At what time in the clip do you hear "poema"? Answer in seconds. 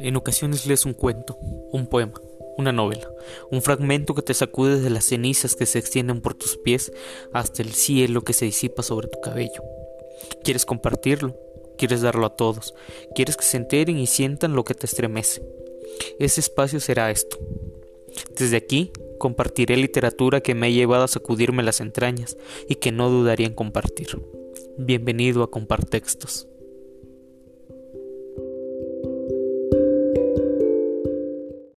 1.88-2.20